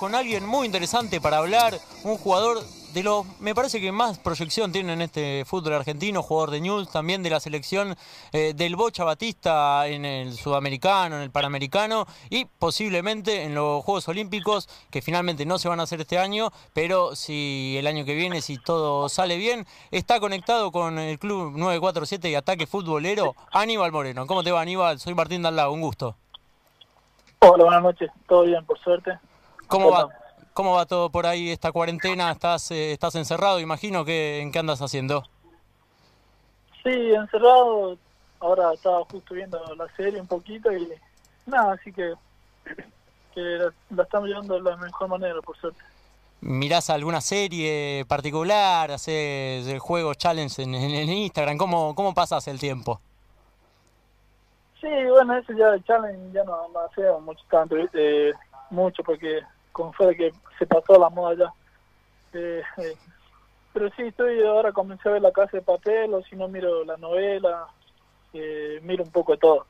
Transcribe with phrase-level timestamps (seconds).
[0.00, 2.58] con alguien muy interesante para hablar, un jugador
[2.92, 6.90] de los, me parece que más proyección tiene en este fútbol argentino, jugador de News,
[6.90, 7.94] también de la selección
[8.32, 14.08] eh, del Bocha Batista en el sudamericano, en el panamericano y posiblemente en los Juegos
[14.08, 18.16] Olímpicos, que finalmente no se van a hacer este año, pero si el año que
[18.16, 23.92] viene, si todo sale bien, está conectado con el Club 947 y Ataque Futbolero, Aníbal
[23.92, 24.26] Moreno.
[24.26, 24.98] ¿Cómo te va Aníbal?
[24.98, 26.16] Soy Martín Dallao, un gusto.
[27.38, 29.18] Hola, buenas noches, todo bien, por suerte.
[29.70, 30.08] ¿Cómo va,
[30.52, 32.32] ¿Cómo va todo por ahí esta cuarentena?
[32.32, 34.04] ¿Estás, eh, estás encerrado, imagino?
[34.04, 35.22] que ¿En qué andas haciendo?
[36.82, 37.96] Sí, encerrado.
[38.40, 40.88] Ahora estaba justo viendo la serie un poquito y
[41.46, 42.14] nada, así que,
[43.36, 45.80] la, estamos llevando de la mejor manera, por suerte.
[46.40, 48.90] ¿Mirás alguna serie particular?
[48.90, 51.58] ¿Haces el juego challenge en, en, Instagram?
[51.58, 53.00] ¿Cómo, ¿Cómo pasas el tiempo?
[54.80, 58.32] Sí, bueno, ese ya el challenge ya no, no hacía mucho tanto, eh,
[58.70, 59.40] mucho porque
[59.72, 62.38] con fue de que se pasó la moda ya.
[62.38, 62.96] Eh, eh,
[63.72, 66.84] pero sí, estoy ahora comencé a ver la casa de papel, o si no miro
[66.84, 67.68] la novela,
[68.32, 69.66] eh, miro un poco de todo.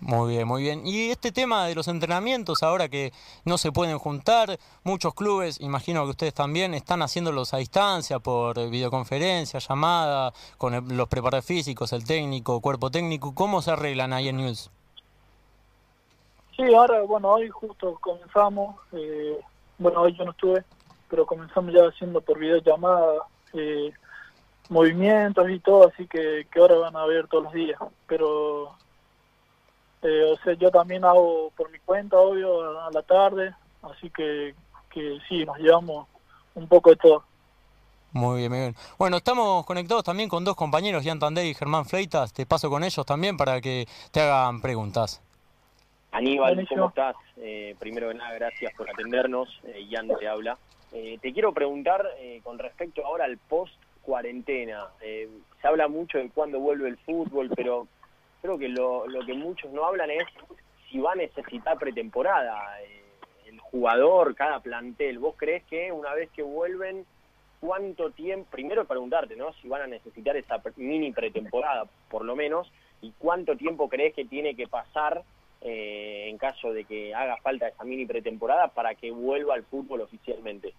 [0.00, 0.86] Muy bien, muy bien.
[0.86, 3.12] Y este tema de los entrenamientos, ahora que
[3.44, 8.70] no se pueden juntar, muchos clubes, imagino que ustedes también, están haciéndolos a distancia por
[8.70, 13.34] videoconferencia, llamada, con los preparadores físicos, el técnico, cuerpo técnico.
[13.34, 14.70] ¿Cómo se arreglan ahí en News?
[16.58, 19.38] Sí, ahora, bueno, hoy justo comenzamos, eh,
[19.78, 20.64] bueno, hoy yo no estuve,
[21.08, 23.92] pero comenzamos ya haciendo por videollamada eh,
[24.68, 27.78] movimientos y todo, así que, que ahora van a ver todos los días.
[28.08, 28.72] Pero,
[30.02, 34.56] eh, o sea, yo también hago por mi cuenta, obvio, a la tarde, así que,
[34.90, 36.08] que sí, nos llevamos
[36.56, 37.22] un poco de todo.
[38.10, 38.76] Muy bien, muy bien.
[38.98, 42.32] Bueno, estamos conectados también con dos compañeros, Jan Tandé y Germán Fleitas.
[42.32, 45.22] Te paso con ellos también para que te hagan preguntas.
[46.10, 47.16] Aníbal, ¿cómo estás?
[47.36, 49.60] Eh, primero de nada, gracias por atendernos.
[49.64, 50.58] Eh, Jan te habla.
[50.92, 54.86] Eh, te quiero preguntar eh, con respecto ahora al post-cuarentena.
[55.00, 57.86] se habla mucho de cuándo vuelve el fútbol, pero
[58.40, 60.24] creo que lo, lo que muchos no hablan es
[60.90, 62.78] si va a necesitar pretemporada
[63.46, 65.18] el jugador, cada plantel.
[65.18, 67.04] ¿Vos crees que una vez que vuelven,
[67.60, 69.52] cuánto tiempo, primero preguntarte, ¿no?
[69.54, 74.24] Si van a necesitar esa mini pretemporada, por lo menos, y cuánto tiempo crees que
[74.24, 75.22] tiene que pasar
[75.60, 80.02] eh, en caso de que haga falta esa mini pretemporada para que vuelva al fútbol
[80.02, 80.74] oficialmente?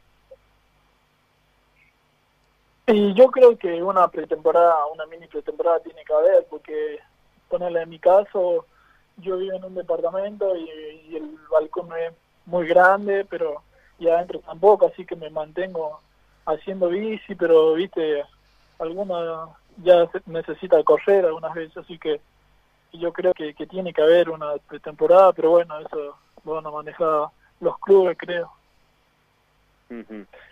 [2.88, 7.00] Y yo creo que una pretemporada, una mini pretemporada tiene que haber, porque
[7.48, 8.66] ponerle en mi caso,
[9.18, 12.14] yo vivo en un departamento y, el balcón no es
[12.46, 13.62] muy grande, pero
[14.00, 16.00] y adentro tampoco, así que me mantengo
[16.46, 18.24] haciendo bici, pero viste,
[18.80, 19.50] alguna
[19.84, 22.22] ya necesita correr algunas veces, así que
[22.94, 27.28] yo creo que, tiene que haber una pretemporada, pero bueno, eso lo van a manejar
[27.60, 28.52] los clubes, creo.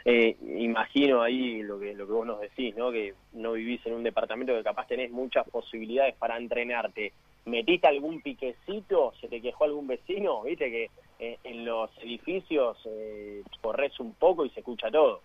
[0.05, 2.91] eh, imagino ahí lo que lo que vos nos decís, ¿no?
[2.91, 7.13] Que no vivís en un departamento que capaz tenés muchas posibilidades para entrenarte.
[7.45, 9.13] ¿Metiste algún piquecito?
[9.21, 10.41] ¿Se te quejó algún vecino?
[10.41, 15.21] ¿Viste que eh, en los edificios eh, corres un poco y se escucha todo?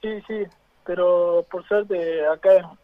[0.00, 0.44] Sí, sí,
[0.84, 2.78] pero por suerte acá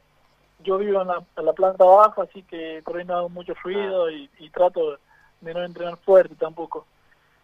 [0.61, 1.09] yo vivo en
[1.45, 4.99] la, planta baja, así que por ahí no hago mucho ruido y, trato
[5.41, 6.87] de no entrenar fuerte tampoco,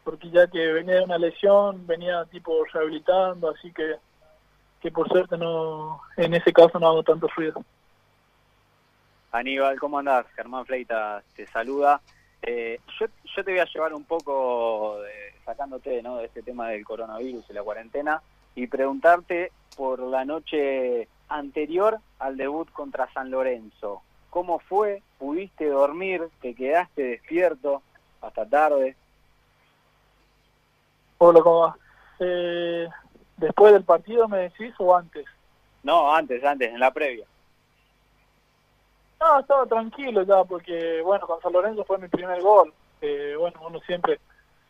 [0.03, 3.97] porque ya que venía de una lesión, venía tipo rehabilitando, así que,
[4.81, 7.63] que por suerte no, en ese caso no hago tanto ruido.
[9.31, 10.27] Aníbal, ¿cómo andás?
[10.35, 12.01] Germán Fleita te saluda.
[12.43, 14.99] Eh, yo, yo te voy a llevar un poco
[15.45, 16.17] sacándote ¿no?
[16.17, 18.23] de este tema del coronavirus y la cuarentena
[18.55, 24.03] y preguntarte por la noche anterior al debut contra San Lorenzo.
[24.31, 25.03] ¿Cómo fue?
[25.19, 26.29] ¿Pudiste dormir?
[26.41, 27.83] ¿Te quedaste despierto
[28.21, 28.97] hasta tarde?
[31.19, 31.77] Hola, ¿cómo va?
[32.19, 32.89] Eh,
[33.37, 35.27] ¿Después del partido me decís o antes?
[35.83, 37.27] No, antes, antes, en la previa.
[39.21, 42.73] No, estaba tranquilo ya, porque, bueno, con San Lorenzo fue mi primer gol.
[43.01, 44.21] Eh, bueno, uno siempre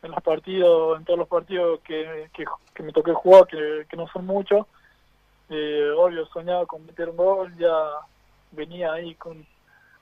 [0.02, 4.08] en los partidos, en todos los partidos que, que, me toqué jugar, que, que no
[4.08, 4.66] son muchos,
[5.52, 7.72] eh, obvio soñaba con meter un gol, ya
[8.50, 9.46] venía ahí con,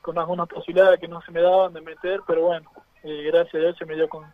[0.00, 2.70] con algunas posibilidades que no se me daban de meter, pero bueno,
[3.02, 4.24] eh, gracias a Dios se me dio con,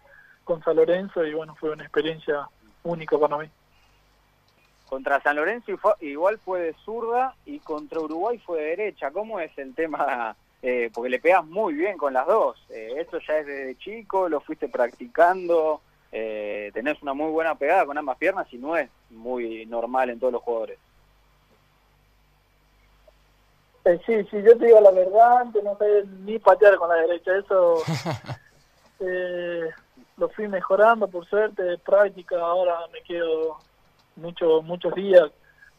[0.44, 2.48] con San Lorenzo y bueno, fue una experiencia
[2.84, 3.50] única para mí.
[4.88, 9.10] Contra San Lorenzo igual fue de zurda y contra Uruguay fue de derecha.
[9.10, 10.36] ¿Cómo es el tema?
[10.62, 12.56] Eh, porque le pegas muy bien con las dos.
[12.70, 14.28] Eh, ¿Esto ya es desde chico?
[14.28, 15.80] ¿Lo fuiste practicando?
[16.10, 20.18] Eh, tenés una muy buena pegada con ambas piernas y no es muy normal en
[20.18, 20.78] todos los jugadores.
[23.86, 26.96] Eh, sí, sí, yo te digo la verdad, antes no sé ni patear con la
[26.96, 27.82] derecha, eso...
[29.00, 29.70] eh,
[30.16, 33.58] lo fui mejorando por suerte de práctica, ahora me quedo
[34.16, 35.30] mucho, muchos días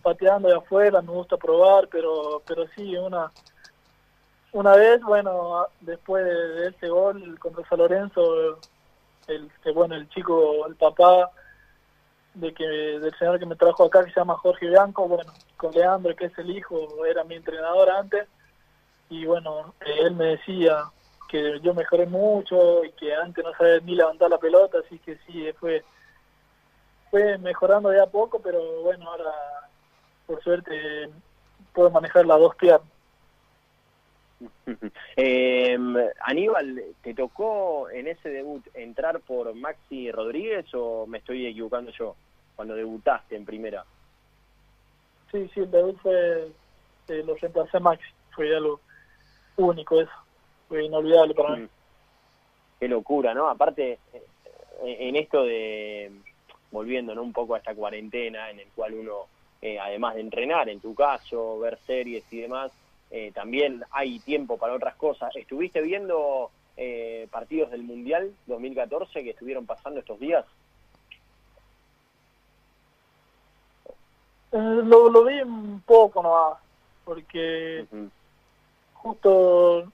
[0.02, 3.32] pateando de afuera, me gusta probar, pero, pero sí, una,
[4.54, 8.60] una vez, bueno, después de, ese gol contra San Lorenzo,
[9.28, 11.32] el, bueno, el chico, el papá
[12.40, 15.72] de que del señor que me trajo acá, que se llama Jorge Bianco, bueno, con
[15.72, 18.28] Leandro, que es el hijo, era mi entrenador antes,
[19.10, 20.86] y bueno, él me decía
[21.30, 25.18] que yo mejoré mucho y que antes no sabía ni levantar la pelota, así que
[25.26, 25.84] sí, fue,
[27.10, 29.34] fue mejorando de a poco, pero bueno, ahora
[30.26, 31.10] por suerte
[31.74, 32.88] puedo manejar las dos piernas.
[35.20, 35.76] Eh,
[36.22, 42.16] Aníbal, ¿te tocó en ese debut entrar por Maxi Rodríguez o me estoy equivocando yo
[42.58, 43.86] cuando debutaste en primera?
[45.32, 46.50] Sí, sí, el debut fue,
[47.08, 48.82] eh, lo reemplacé a Maxi, fue algo
[49.56, 50.12] único eso,
[50.68, 51.64] fue inolvidable para mí.
[51.64, 51.70] Mm.
[52.80, 53.48] Qué locura, ¿no?
[53.48, 54.22] Aparte, eh,
[54.84, 56.12] en esto de,
[56.72, 57.24] volviendo ¿no?
[57.24, 59.28] un poco a esta cuarentena en el cual uno,
[59.62, 62.72] eh, además de entrenar, en tu caso, ver series y demás,
[63.10, 65.36] eh, también hay tiempo para otras cosas.
[65.36, 70.46] ¿Estuviste viendo eh, partidos del Mundial 2014 que estuvieron pasando estos días?
[74.52, 76.60] Lo, lo vi un poco nomás,
[77.04, 77.86] porque
[78.94, 79.86] justo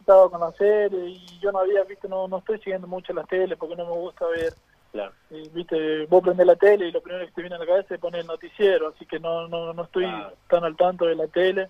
[0.00, 3.26] estaba con la serie y yo no había visto, no, no estoy siguiendo mucho las
[3.26, 4.54] teles porque no me gusta ver.
[4.92, 5.12] Claro.
[5.52, 8.00] viste, vos prendés la tele y lo primero que te viene a la cabeza es
[8.00, 10.06] poner el noticiero, así que no, no, no estoy
[10.48, 11.68] tan al tanto de la tele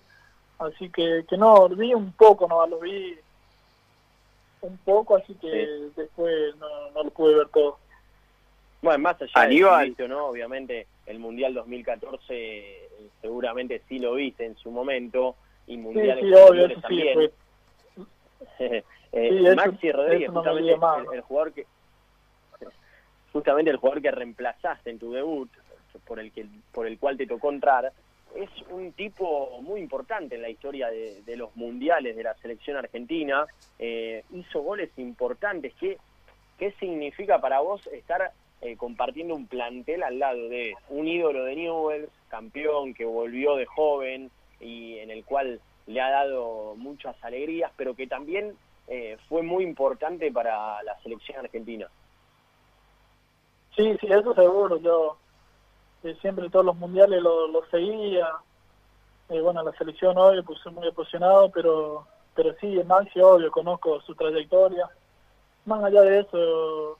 [0.59, 3.15] Así que, que no, vi un poco, no, lo vi
[4.61, 7.77] un poco, así que después no, no lo pude ver todo.
[8.81, 10.27] Bueno, más allá de visto, ¿no?
[10.27, 12.89] Obviamente el Mundial 2014 eh,
[13.21, 17.31] seguramente sí lo viste en su momento y Mundiales sí, obvio, también.
[19.11, 20.71] eh, Maxi Rodríguez, justamente
[21.13, 21.65] el, jugador que
[23.33, 25.49] justamente el jugador que reemplazaste en tu debut,
[26.05, 27.91] por el que por el cual te tocó entrar,
[28.35, 33.45] es un tipo muy importante en la historia de, los mundiales de la selección argentina.
[33.79, 35.73] Eh, hizo goles importantes.
[35.79, 35.97] ¿Qué,
[36.57, 38.31] ¿Qué significa para vos estar
[38.61, 43.65] eh, compartiendo un plantel al lado de un ídolo de Newells, campeón que volvió de
[43.65, 48.55] joven y en el cual le ha dado muchas alegrías, pero que también
[48.87, 51.87] eh, fue muy importante para la selección argentina?
[53.75, 54.77] Sí, sí, eso seguro.
[54.77, 55.17] Yo
[56.21, 58.27] siempre todos los mundiales lo, seguía.
[59.29, 62.07] Eh, bueno, la selección hoy pues muy apasionado, pero
[62.37, 64.87] pero sí, Maxi, obvio, conozco su trayectoria.
[65.65, 66.97] Más allá de eso,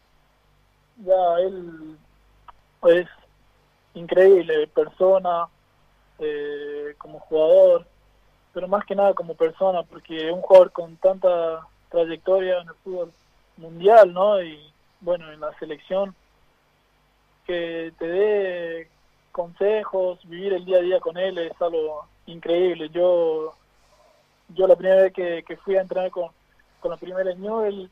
[0.98, 1.98] ya él
[2.90, 3.08] es
[3.94, 5.48] increíble, persona,
[6.20, 7.86] eh, como jugador,
[8.54, 13.12] pero más que nada como persona, porque un jugador con tanta trayectoria en el fútbol
[13.58, 14.42] mundial, ¿no?
[14.42, 14.60] Y
[15.02, 16.16] bueno, en la selección,
[17.46, 18.90] que te dé
[19.32, 22.90] consejos, vivir el día a día con él es algo increíble.
[22.90, 23.54] Yo
[24.50, 26.30] yo la primera vez que, fui a entrenar con,
[26.80, 27.90] con la primera Newell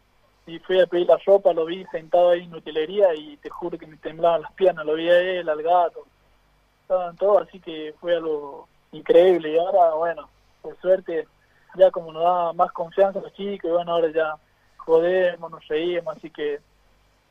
[0.48, 3.78] y fui a pedir la ropa, lo vi sentado ahí en utilería y te juro
[3.78, 6.06] que me temblaban las piernas, lo vi a él, al gato,
[6.82, 9.54] estaban todos, así que fue algo increíble.
[9.54, 10.30] Y ahora, bueno,
[10.62, 11.28] por suerte,
[11.76, 14.36] ya como nos da más confianza los chicos, y bueno, ahora ya
[14.78, 16.60] jodemos, nos reímos, así que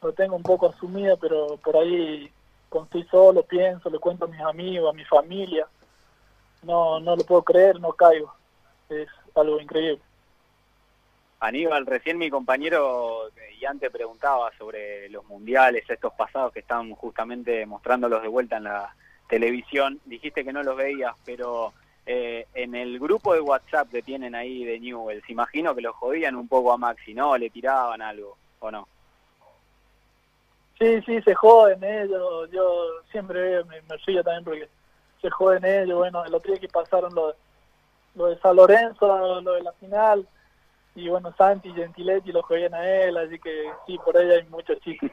[0.03, 2.31] lo tengo un poco asumido, pero por ahí
[2.69, 5.69] cuando estoy solo pienso, le cuento a mis amigos, a mi familia,
[6.65, 8.35] no, no lo puedo creer, no caigo,
[8.89, 10.03] es algo increíble.
[11.47, 17.67] Aníbal, recién mi compañero Ian te preguntaba sobre los mundiales, estos pasados que están justamente
[17.67, 18.95] mostrándolos de vuelta en la
[19.29, 20.01] televisión.
[20.05, 21.73] Dijiste que no los veías, pero
[22.07, 26.37] eh, en el grupo de WhatsApp que tienen ahí de Newells, imagino que los jodían
[26.37, 27.37] un poco a Maxi, ¿no?
[27.37, 28.89] Le tiraban algo, ¿o no?
[30.79, 32.51] Sí, sí, se joden ellos.
[32.51, 34.69] Yo siempre me, me río también porque
[35.21, 35.99] se joden ellos.
[35.99, 37.35] Bueno, el otro día que pasaron lo,
[38.15, 40.27] lo de San Lorenzo, lo de la final.
[40.95, 44.45] Y bueno, Santi y Gentiletti lo juegan a él, así que sí, por ahí hay
[44.49, 45.11] muchos chicos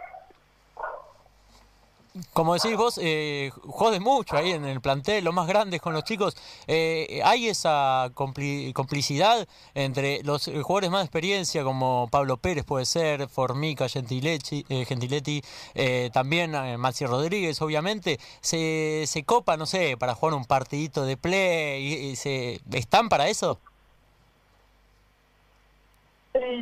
[2.33, 6.03] como decís vos, eh, jode mucho ahí en el plantel, los más grandes con los
[6.03, 6.35] chicos.
[6.67, 13.27] Eh, ¿Hay esa complicidad entre los jugadores más de experiencia, como Pablo Pérez puede ser,
[13.29, 15.41] Formica, Gentiletti, eh, Gentiletti
[15.73, 18.19] eh, también Maxi Rodríguez, obviamente?
[18.41, 22.15] ¿Se, ¿Se copa, no sé, para jugar un partidito de play?
[22.15, 23.59] se, ¿Están para eso?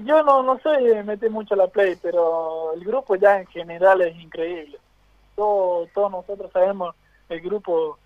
[0.04, 4.16] Yo no, no sé mete mucho la play, pero el grupo ya en general es
[4.16, 4.80] increíble
[5.94, 6.96] todos nosotros sabemos
[7.30, 7.98] el grupo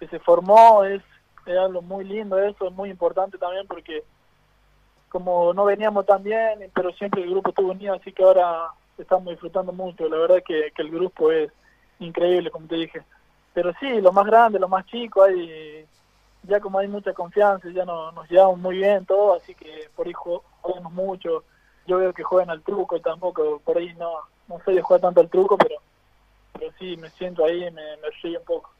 [0.00, 1.02] que se formó, es,
[1.46, 4.04] algo muy lindo eso, es muy importante también porque
[5.08, 9.30] como no veníamos tan bien, pero siempre el grupo estuvo unido, así que ahora estamos
[9.30, 10.08] disfrutando mucho.
[10.08, 11.52] La verdad que, el grupo es
[11.98, 13.02] increíble, como te dije.
[13.52, 15.84] Pero sí, lo más grande, lo más chico, hay
[16.44, 20.06] ya como hay mucha confianza, ya no, nos llevamos muy bien todo, así que por
[20.06, 21.44] ahí jugamos mucho.
[21.86, 24.12] Yo veo que juegan al truco y tampoco, por ahí no,
[24.48, 25.76] no soy de jugar tanto al truco, pero,
[26.52, 28.70] pero sí me siento ahí me, me un poco.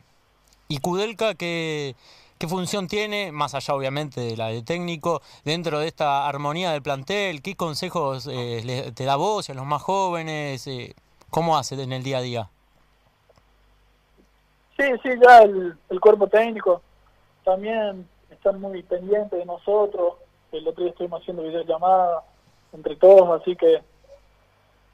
[0.68, 1.94] ¿Y Kudelka qué,
[2.38, 6.82] qué función tiene, más allá obviamente de la de técnico, dentro de esta armonía del
[6.82, 7.42] plantel?
[7.42, 10.66] ¿Qué consejos eh, te da vos a los más jóvenes?
[10.66, 10.94] Eh,
[11.30, 12.50] ¿Cómo hace en el día a día?
[14.78, 16.82] Sí, sí, ya el, el cuerpo técnico
[17.44, 20.14] también están muy pendientes de nosotros.
[20.50, 22.24] El otro día estuvimos haciendo videollamadas
[22.72, 23.82] entre todos, así que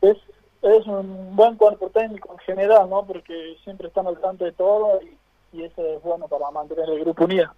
[0.02, 0.17] es,
[0.62, 3.05] es un buen cuerpo técnico en general, ¿no?
[3.05, 5.17] Porque siempre están al tanto de todo y,
[5.62, 7.50] eso es bueno para mantener el grupo unido.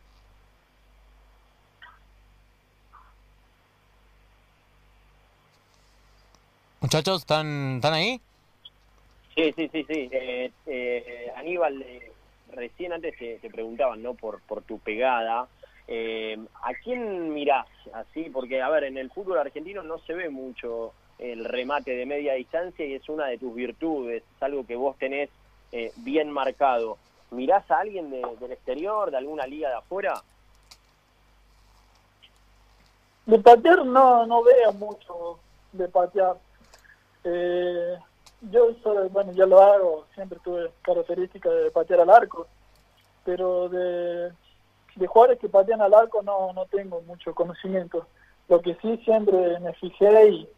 [6.80, 8.20] Muchachos, ¿están, ¿están ahí?
[9.34, 10.08] Sí, sí, sí, sí.
[10.12, 12.09] Eh, eh, Aníbal, eh,
[12.52, 14.14] recién antes te, preguntaban, ¿no?
[14.14, 15.48] Por, por tu pegada.
[15.88, 18.30] Eh, ¿A quién mirás así?
[18.30, 22.34] Porque, a ver, en el fútbol argentino no se ve mucho el remate de media
[22.34, 25.28] distancia y es una de tus virtudes, es algo que vos tenés
[25.72, 26.96] eh, bien marcado.
[27.30, 30.22] ¿Mirás a alguien del exterior, de alguna liga de afuera?
[33.26, 35.38] De patear no, no veo mucho
[35.72, 36.36] de patear.
[37.22, 37.98] Eh,
[38.42, 38.70] yo
[39.10, 42.46] bueno, ya lo hago, siempre tuve características de patear al arco,
[43.24, 44.32] pero de,
[44.96, 48.06] de jugadores que patean al arco no, no tengo mucho conocimiento.
[48.48, 50.48] Lo que sí siempre me fijé y,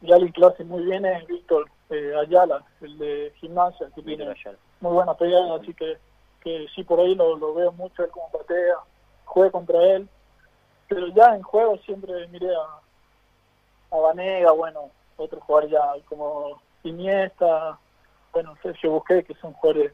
[0.00, 4.02] y alguien que lo hace muy bien es Víctor eh, Ayala, el de gimnasia, que
[4.02, 4.34] tiene
[4.80, 5.98] muy buena pegada, así que,
[6.40, 8.76] que sí por ahí lo, lo veo mucho, él como patea,
[9.26, 10.08] jugué contra él,
[10.88, 17.78] pero ya en juego siempre miré a, a Vanega, bueno, otro jugador ya como Iniesta,
[18.32, 19.92] bueno, Sergio Busquets, que son jugadores,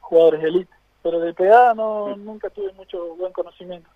[0.00, 0.72] jugadores, de élite.
[1.02, 3.88] Pero de pegada no, nunca tuve mucho buen conocimiento.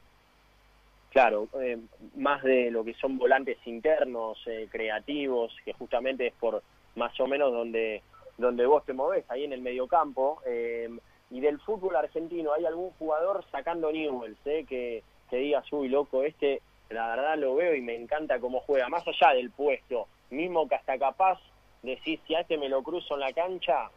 [1.10, 1.78] Claro, eh,
[2.16, 6.62] más de lo que son volantes internos, eh, creativos, que justamente es por
[6.96, 8.02] más o menos donde,
[8.38, 10.40] donde vos te movés, ahí en el mediocampo.
[10.46, 10.88] Eh,
[11.30, 16.22] y del fútbol argentino, ¿hay algún jugador sacando Newells eh, que, que digas, uy, loco,
[16.22, 20.68] este la verdad lo veo y me encanta cómo juega, más allá del puesto, mismo
[20.68, 21.40] que hasta capaz
[21.82, 23.90] decir si a este me lo cruzo en la cancha,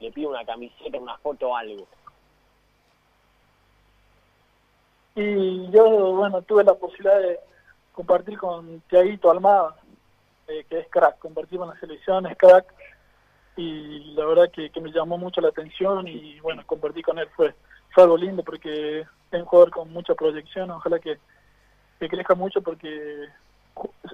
[0.00, 1.86] le pido una camiseta, una foto o algo.
[5.16, 7.38] Y yo, bueno, tuve la posibilidad de
[7.92, 9.76] compartir con Tiaguito Almada,
[10.48, 12.66] eh, que es crack, compartir con la selección, es crack,
[13.56, 17.28] y la verdad que, me llamó mucho la atención y bueno, compartir con él.
[17.36, 17.54] Fue,
[17.90, 21.18] fue algo lindo porque es un jugador con mucha proyección, ojalá que,
[21.98, 23.24] que crezca mucho porque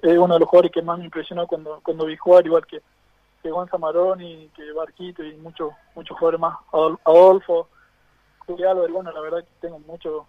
[0.03, 2.81] es uno de los jugadores que más me impresionó cuando, cuando vi jugar, igual que,
[3.43, 6.59] Juan Zamaroni, que Barquito y muchos muchos jugadores más,
[7.05, 7.69] Adolfo,
[8.41, 10.25] Julián bueno, la verdad que tengo muchos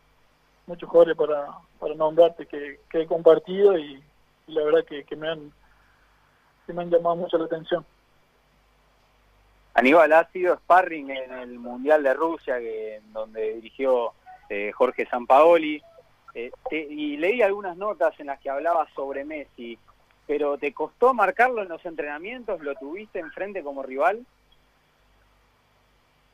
[0.66, 1.48] muchos jugadores para,
[1.80, 4.02] para nombrarte que, que he compartido y,
[4.48, 5.52] la verdad que, que, me han,
[6.66, 7.86] que me han llamado mucho la atención.
[9.74, 14.12] Aníbal ha sido sparring en el Mundial de Rusia, que donde dirigió
[14.50, 15.82] eh, Jorge Sampaoli.
[16.34, 19.78] Eh, y leí algunas notas en las que hablabas sobre Messi,
[20.28, 22.62] pero ¿te costó marcarlo en los entrenamientos?
[22.62, 24.26] ¿Lo tuviste enfrente como rival?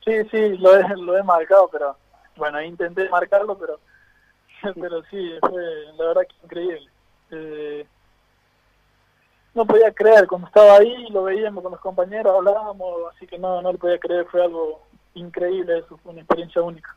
[0.06, 1.98] Sí, sí, lo he, lo he marcado, pero
[2.36, 3.80] bueno, intenté marcarlo, pero
[4.76, 5.64] pero sí, fue
[5.98, 6.90] la verdad que increíble.
[7.32, 7.88] Eh,
[9.54, 13.62] no podía creer, cuando estaba ahí, lo veíamos con los compañeros, hablábamos, así que no,
[13.62, 14.84] no lo podía creer, fue algo
[15.16, 16.96] increíble, eso fue una experiencia única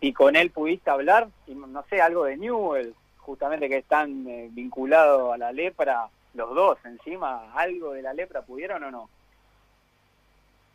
[0.00, 4.48] y con él pudiste hablar, y no sé, algo de Newell, justamente que están eh,
[4.52, 9.08] vinculados a la lepra, los dos encima, algo de la lepra, ¿pudieron o no?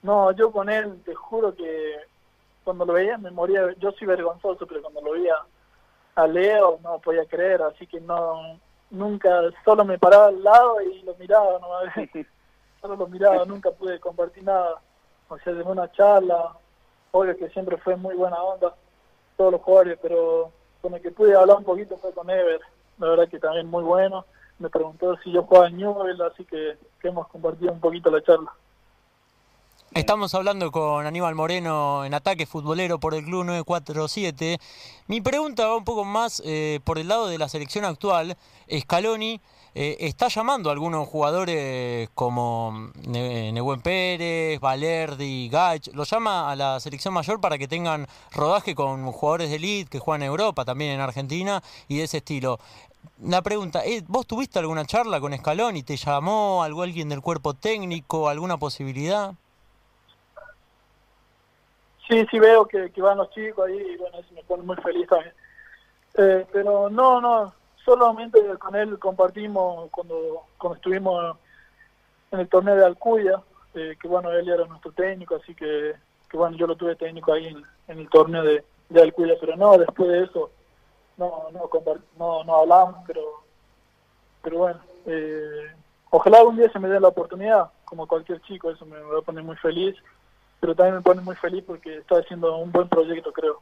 [0.01, 1.95] No, yo con él, te juro que
[2.63, 5.35] cuando lo veía me moría, yo soy vergonzoso, pero cuando lo veía
[6.15, 8.59] a Leo no podía creer, así que no,
[8.91, 9.29] nunca,
[9.63, 11.67] solo me paraba al lado y lo miraba, no,
[12.81, 14.75] solo lo miraba, nunca pude compartir nada,
[15.29, 16.55] o sea, de una charla,
[17.11, 18.75] obvio que siempre fue muy buena onda,
[19.37, 22.59] todos los jugadores, pero con el que pude hablar un poquito fue con Ever,
[22.99, 24.25] la verdad que también muy bueno,
[24.59, 28.53] me preguntó si yo jugaba en Newell, así que, hemos compartido un poquito la charla.
[29.95, 34.57] Estamos hablando con Aníbal Moreno en ataque futbolero por el Club 947.
[35.05, 38.35] Mi pregunta va un poco más eh, por el lado de la selección actual.
[38.75, 39.39] Scaloni
[39.75, 46.79] eh, está llamando a algunos jugadores como Nehuen Pérez, Valerdi, Gach, lo llama a la
[46.79, 50.89] selección mayor para que tengan rodaje con jugadores de elite que juegan en Europa, también
[50.89, 52.59] en Argentina y de ese estilo.
[53.19, 57.21] una pregunta, eh, ¿vos tuviste alguna charla con Escalón y te llamó algo alguien del
[57.21, 59.35] cuerpo técnico, alguna posibilidad?
[62.13, 65.07] Sí, sí veo que, van los chicos ahí y bueno, eso me pone muy feliz
[65.07, 65.33] también.
[66.13, 67.51] Eh, pero no, no,
[67.83, 71.35] solamente con él compartimos cuando, cuando estuvimos
[72.29, 73.41] en el torneo de Alcuya,
[73.73, 75.95] eh, que bueno, él era nuestro técnico, así que,
[76.29, 79.75] que bueno, yo lo tuve técnico ahí en, el torneo de, de Alcuya, pero no,
[79.79, 80.51] después de eso
[81.17, 81.67] no no
[82.19, 83.21] no, no hablamos, pero
[84.43, 85.73] pero bueno, eh,
[86.11, 89.23] ojalá algún día se me dé la oportunidad, como cualquier chico, eso me va a
[89.23, 89.95] poner muy feliz,
[90.63, 93.59] pero también me pone muy feliz porque está haciendo un buen proyecto, creo.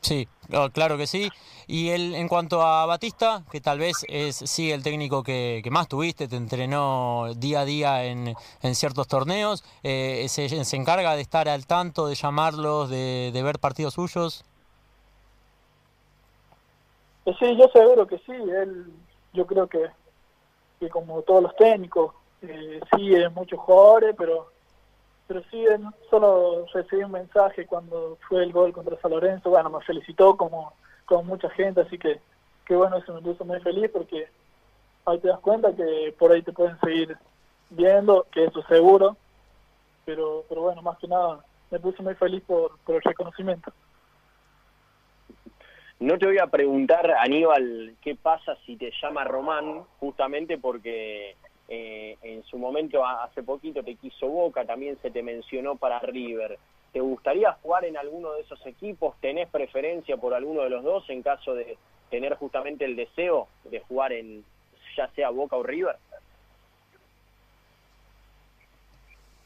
[0.00, 0.28] Sí,
[0.72, 1.28] claro que sí.
[1.66, 5.88] Y el, en cuanto a Batista, que tal vez es sí el técnico que, más
[5.88, 11.22] tuviste, te entrenó día a día en, en ciertos torneos, eh, se, se, encarga de
[11.22, 14.44] estar al tanto, de llamarlos, de, de ver partidos suyos.
[17.24, 18.34] Eh, sí, yo seguro que sí.
[18.34, 18.86] Él,
[19.32, 19.84] yo creo que,
[20.78, 24.54] que como todos los técnicos, eh, sigue muchos jugadores, pero
[25.26, 25.64] pero sí,
[26.08, 30.72] solo recibí un mensaje cuando fue el gol contra San Lorenzo, bueno, me felicitó como,
[31.04, 32.20] como mucha gente, así que,
[32.64, 34.28] que bueno, eso me puso muy feliz porque
[35.04, 37.16] ahí te das cuenta que por ahí te pueden seguir
[37.70, 39.16] viendo, que eso seguro,
[40.04, 43.72] pero, pero bueno, más que nada me puse muy feliz por, por el reconocimiento.
[45.98, 51.36] No te voy a preguntar, Aníbal, qué pasa si te llama Román, justamente porque
[51.68, 56.58] eh, en su momento hace poquito te quiso Boca, también se te mencionó para River.
[56.92, 59.16] ¿Te gustaría jugar en alguno de esos equipos?
[59.20, 61.76] ¿Tenés preferencia por alguno de los dos en caso de
[62.10, 64.44] tener justamente el deseo de jugar en
[64.96, 65.96] ya sea Boca o River?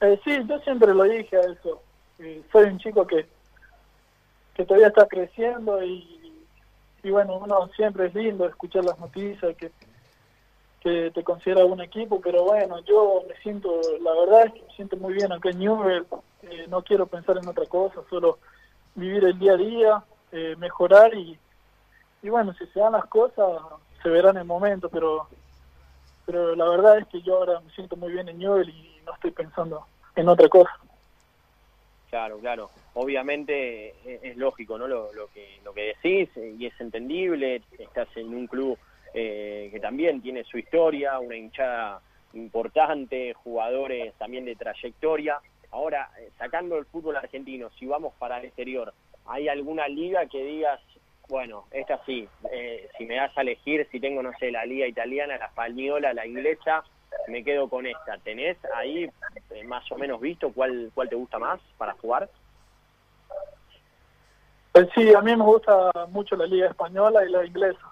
[0.01, 1.83] Eh, sí, yo siempre lo dije a eso.
[2.19, 3.27] Eh, soy un chico que,
[4.55, 6.43] que todavía está creciendo y,
[7.03, 9.71] y bueno, uno siempre es lindo escuchar las noticias que
[10.81, 14.75] que te considera un equipo, pero bueno, yo me siento, la verdad es que me
[14.75, 16.07] siento muy bien acá en Newell,
[16.43, 18.39] eh, no quiero pensar en otra cosa, solo
[18.95, 21.39] vivir el día a día, eh, mejorar y,
[22.23, 23.61] y bueno, si se dan las cosas,
[24.03, 25.29] se verán en el momento, pero
[26.31, 29.15] pero la verdad es que yo ahora me siento muy bien en Newell y no
[29.15, 30.71] estoy pensando en otra cosa.
[32.09, 32.71] Claro, claro.
[32.95, 34.87] Obviamente es, es lógico, ¿no?
[34.87, 37.63] Lo, lo que lo que decís y es entendible.
[37.79, 38.79] Estás en un club
[39.15, 42.01] eh, que también tiene su historia, una hinchada
[42.35, 45.39] importante, jugadores también de trayectoria.
[45.71, 48.93] Ahora, eh, sacando el fútbol argentino, si vamos para el exterior,
[49.27, 50.81] ¿hay alguna liga que digas,
[51.29, 54.87] bueno, esta sí, eh, si me das a elegir, si tengo, no sé, la liga
[54.87, 56.85] italiana, la española, la inglesa,
[57.29, 58.19] me quedo con esta.
[58.19, 59.09] ¿Tenés ahí
[59.67, 62.29] más o menos visto cuál, cuál te gusta más para jugar?
[64.73, 67.90] Pues sí, a mí me gusta mucho la liga española y la inglesa.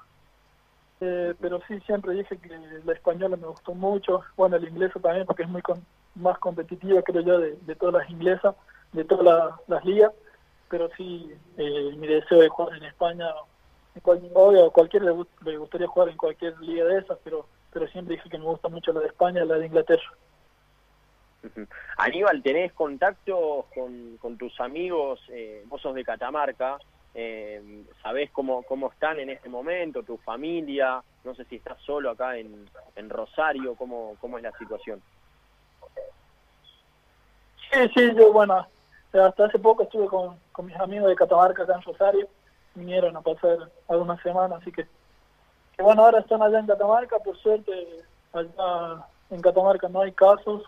[1.00, 2.48] Eh, pero sí, siempre dije que
[2.84, 5.62] la española me gustó mucho, bueno, el inglés también, porque es muy
[6.16, 8.56] más competitiva, creo yo, de, todas las inglesas,
[8.92, 10.12] de todas las ligas,
[10.68, 13.26] pero sí, eh, mi deseo de jugar en España,
[13.94, 14.20] en cual,
[14.72, 18.44] cualquiera le, gustaría jugar en cualquier liga de esas, pero, pero siempre dije que me
[18.44, 20.12] gusta mucho la de España y la de Inglaterra.
[21.96, 26.78] Aníbal, ¿tenés contacto con, con tus amigos, eh, vos sos de Catamarca,
[27.14, 31.02] eh, ¿Sabés cómo, cómo están en este momento, tu familia?
[31.24, 35.02] No sé si estás solo acá en, en Rosario, ¿cómo, ¿cómo es la situación?
[37.72, 38.66] Sí, sí, yo, bueno,
[39.12, 42.28] hasta hace poco estuve con, con mis amigos de Catamarca acá en Rosario,
[42.74, 44.86] vinieron a pasar algunas semanas, así que,
[45.78, 47.72] bueno, ahora están allá en Catamarca, por suerte
[48.32, 50.62] allá en Catamarca no hay casos,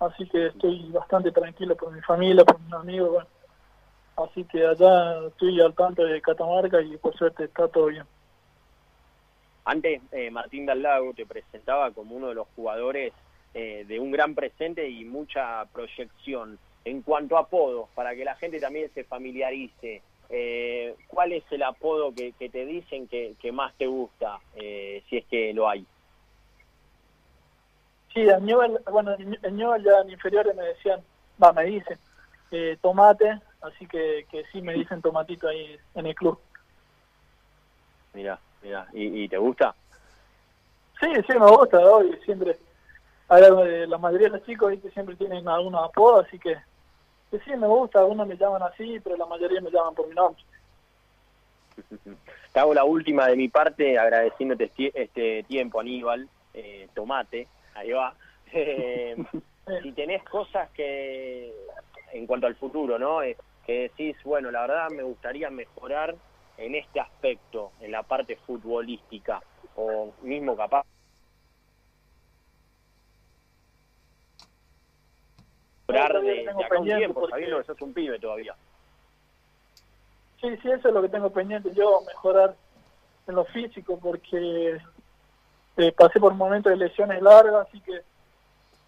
[0.00, 3.28] así que estoy bastante tranquilo por mi familia, por mis amigos, bueno,
[4.16, 8.04] Así que allá estoy al tanto de Catamarca y por suerte está todo bien.
[9.64, 13.12] Antes, eh, Martín Lago te presentaba como uno de los jugadores
[13.56, 16.58] eh, de un gran presente y mucha proyección.
[16.84, 21.62] En cuanto a apodos, para que la gente también se familiarice, eh, ¿cuál es el
[21.62, 25.86] apodo que, te dicen que, más te gusta, eh, si es que lo hay?
[28.12, 28.44] Sí, en
[28.90, 31.00] bueno, en ya en inferiores me decían,
[31.42, 31.98] va, me dicen,
[32.82, 36.38] tomate, así que, que sí me dicen tomatito ahí en el club.
[38.12, 39.74] Mira, mira, ¿Y, te gusta?
[41.00, 42.56] Sí, sí, me gusta, hoy siempre,
[43.28, 46.56] la mayoría de los chicos que siempre tienen algunos apodos, así que,
[47.30, 50.14] que sí, me gusta, algunos me llaman así, pero la mayoría me llaman por mi
[50.14, 50.42] nombre.
[52.52, 57.92] Te hago la última de mi parte, agradeciéndote este, este tiempo, Aníbal, eh, tomate, ahí
[57.92, 58.14] va.
[58.56, 59.16] Eh,
[59.82, 61.52] si tenés cosas que,
[62.12, 63.20] en cuanto al futuro, ¿no?
[63.22, 66.14] Eh, que decís, bueno, la verdad me gustaría mejorar
[66.56, 69.42] en este aspecto, en la parte futbolística,
[69.76, 70.84] o mismo capaz
[75.86, 78.54] de, acá un tiempo, sabiendo que sos un pibe todavía.
[80.40, 82.54] Sí, sí, eso es lo que tengo pendiente, yo mejorar
[83.26, 84.78] en lo físico, porque
[85.76, 88.02] eh, pasé por momentos de lesiones largas, así que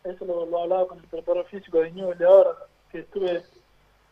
[0.05, 2.51] eso lo, lo hablaba con el preparador físico de Newell de ahora,
[2.91, 3.43] que estuve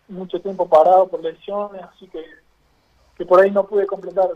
[0.08, 2.24] mucho tiempo parado por lesiones, así que,
[3.16, 4.28] que por ahí no pude completar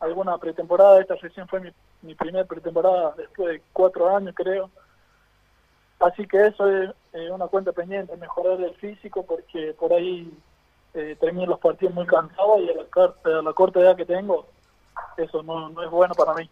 [0.00, 1.00] alguna pretemporada.
[1.00, 1.70] Esta recién fue mi,
[2.02, 4.70] mi primera pretemporada después de cuatro años, creo.
[6.00, 10.30] Así que eso es una cuenta pendiente, mejorar el físico, porque por ahí
[10.92, 14.46] eh, termino los partidos muy cansados y a la, a la corta edad que tengo,
[15.16, 16.48] eso no, no es bueno para mí.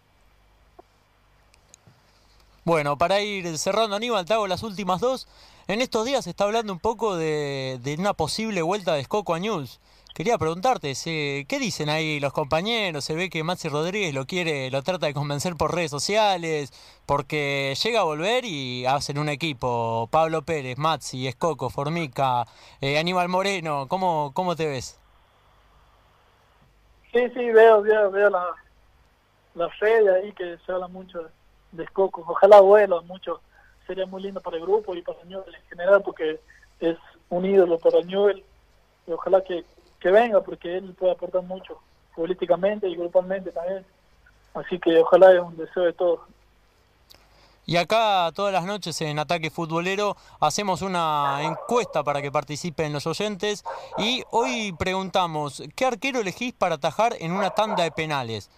[2.65, 5.27] Bueno, para ir cerrando, Aníbal, te hago las últimas dos.
[5.67, 9.41] En estos días se está hablando un poco de, una posible vuelta de Scocco a
[9.41, 9.81] News.
[10.15, 13.05] Quería preguntarte, ¿qué dicen ahí los compañeros?
[13.05, 16.73] Se ve que Maxi Rodríguez lo quiere, lo trata de convencer por redes sociales,
[17.05, 20.09] porque llega a volver y hacen un equipo.
[20.13, 22.47] Pablo Pérez, Maxi, Escoco, Formica,
[22.81, 25.01] eh, Aníbal Moreno, ¿cómo, ¿cómo te ves?
[27.13, 28.47] Sí, sí, veo, veo, veo la,
[29.55, 31.42] la fe de ahí que se habla mucho de
[31.79, 32.25] Escoco.
[32.27, 33.41] Ojalá vuelva mucho.
[33.87, 36.41] Sería muy lindo para el grupo y para Newell en general porque
[36.81, 36.97] es
[37.29, 38.45] un ídolo para Newell.
[39.07, 39.65] Y ojalá que,
[40.01, 41.79] que venga porque él puede aportar mucho
[42.15, 43.85] políticamente y grupalmente también.
[44.55, 46.21] Así que ojalá es un deseo de todos.
[47.65, 53.07] Y acá todas las noches en Ataque Futbolero hacemos una encuesta para que participen los
[53.07, 53.65] oyentes
[53.99, 58.51] y hoy preguntamos, ¿qué arquero elegís para atajar en una tanda de penales?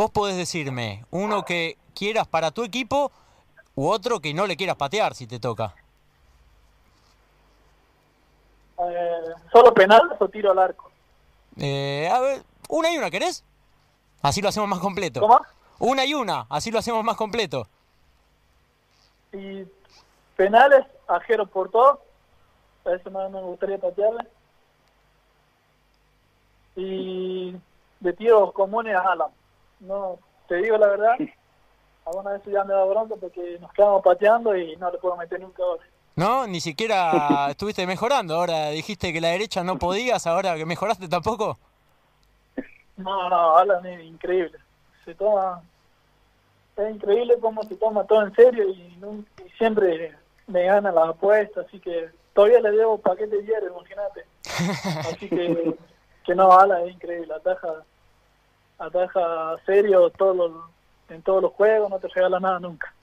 [0.00, 3.12] Vos podés decirme uno que quieras para tu equipo
[3.74, 5.74] u otro que no le quieras patear si te toca.
[8.78, 10.90] Eh, ¿Solo penal o tiro al arco?
[11.58, 13.44] Eh, a ver, una y una, ¿querés?
[14.22, 15.20] Así lo hacemos más completo.
[15.20, 15.38] ¿Cómo?
[15.80, 17.68] Una y una, así lo hacemos más completo.
[19.34, 19.66] Y
[20.34, 22.00] penales, ajero por todo.
[22.86, 24.26] A eso no me gustaría patearle.
[26.74, 27.54] Y
[28.00, 29.39] de tiros comunes a Alan.
[29.80, 31.16] No, te digo la verdad,
[32.06, 35.40] alguna vez ya me da bronca porque nos quedamos pateando y no le puedo meter
[35.40, 35.84] nunca ahora.
[36.16, 38.34] No, ni siquiera estuviste mejorando.
[38.34, 41.58] Ahora dijiste que la derecha no podías, ahora que mejoraste tampoco.
[42.96, 44.58] No, no, Alan es increíble.
[45.04, 45.62] Se toma,
[46.76, 48.90] es increíble cómo se toma todo en serio y,
[49.56, 50.16] siempre
[50.46, 54.24] me gana las apuestas, así que todavía le debo paquete de hierro, imagínate.
[55.00, 55.76] Así que,
[56.24, 57.84] que no, Alan es increíble, ataja,
[58.80, 60.52] ataja serio todos los
[61.08, 62.94] en todos los juegos, no te regala nada nunca.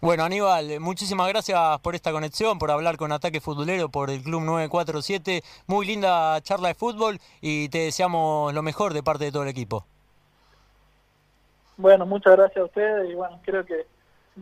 [0.00, 4.42] Bueno, Aníbal, muchísimas gracias por esta conexión, por hablar con Ataque Futbolero, por el Club
[4.42, 5.42] 947.
[5.66, 9.48] Muy linda charla de fútbol y te deseamos lo mejor de parte de todo el
[9.48, 9.84] equipo.
[11.76, 13.86] Bueno, muchas gracias a ustedes y bueno, creo que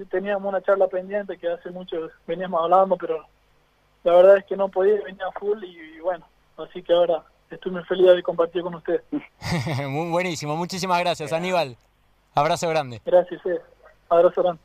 [0.09, 3.25] teníamos una charla pendiente que hace mucho veníamos hablando, pero
[4.05, 6.27] la verdad es que no podía venir a full y, bueno,
[6.59, 9.03] así que ahora estoy muy feliz de compartir con ustedes.
[9.89, 11.77] Muy buenísimo, muchísimas gracias, Aníbal.
[12.35, 13.01] Abrazo grande.
[13.05, 13.51] Gracias, sí.
[14.09, 14.61] Abrazo grande.